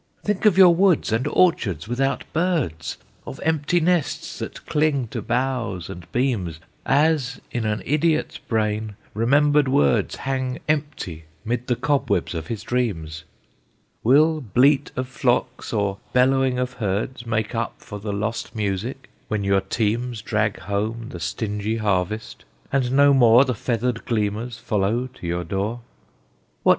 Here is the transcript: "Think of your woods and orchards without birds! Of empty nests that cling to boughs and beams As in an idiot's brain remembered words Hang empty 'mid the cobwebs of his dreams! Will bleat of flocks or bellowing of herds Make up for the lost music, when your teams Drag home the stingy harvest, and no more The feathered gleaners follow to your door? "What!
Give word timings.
"Think 0.23 0.45
of 0.45 0.57
your 0.57 0.73
woods 0.73 1.11
and 1.11 1.27
orchards 1.27 1.87
without 1.87 2.23
birds! 2.33 2.97
Of 3.27 3.39
empty 3.43 3.79
nests 3.79 4.39
that 4.39 4.65
cling 4.65 5.07
to 5.09 5.21
boughs 5.21 5.91
and 5.91 6.11
beams 6.11 6.59
As 6.87 7.39
in 7.51 7.67
an 7.67 7.83
idiot's 7.85 8.39
brain 8.39 8.95
remembered 9.13 9.67
words 9.67 10.15
Hang 10.15 10.57
empty 10.67 11.25
'mid 11.45 11.67
the 11.67 11.75
cobwebs 11.75 12.33
of 12.33 12.47
his 12.47 12.63
dreams! 12.63 13.25
Will 14.03 14.41
bleat 14.41 14.91
of 14.95 15.07
flocks 15.07 15.71
or 15.71 15.99
bellowing 16.13 16.57
of 16.57 16.73
herds 16.73 17.27
Make 17.27 17.53
up 17.53 17.75
for 17.77 17.99
the 17.99 18.11
lost 18.11 18.55
music, 18.55 19.07
when 19.27 19.43
your 19.43 19.61
teams 19.61 20.23
Drag 20.23 20.57
home 20.61 21.09
the 21.09 21.19
stingy 21.19 21.77
harvest, 21.77 22.43
and 22.71 22.91
no 22.91 23.13
more 23.13 23.45
The 23.45 23.53
feathered 23.53 24.05
gleaners 24.07 24.57
follow 24.57 25.05
to 25.05 25.27
your 25.27 25.43
door? 25.43 25.81
"What! 26.63 26.69